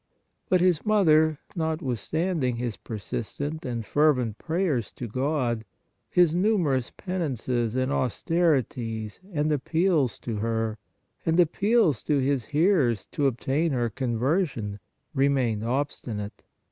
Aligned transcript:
But 0.49 0.61
his 0.61 0.83
mother, 0.83 1.37
notwithstanding 1.55 2.55
his 2.55 2.75
persistent 2.75 3.63
and 3.63 3.85
fervent 3.85 4.39
prayers 4.39 4.91
to 4.93 5.07
God, 5.07 5.63
his 6.09 6.33
numerous 6.33 6.89
penances 6.97 7.75
and 7.75 7.91
austerities 7.91 9.19
and 9.31 9.51
appeals 9.51 10.17
to 10.21 10.37
her, 10.37 10.79
and 11.23 11.39
appeals 11.39 12.01
to 12.05 12.17
his 12.17 12.45
hearers 12.45 13.05
to 13.11 13.27
obtain 13.27 13.73
her 13.73 13.91
conversion, 13.91 14.79
remained 15.13 15.63
obstinate. 15.63 16.41